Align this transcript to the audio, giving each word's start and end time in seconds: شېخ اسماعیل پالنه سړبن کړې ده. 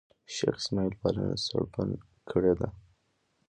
شېخ 0.33 0.55
اسماعیل 0.61 0.93
پالنه 1.01 1.35
سړبن 1.45 1.89
کړې 2.29 2.53
ده. 2.59 2.67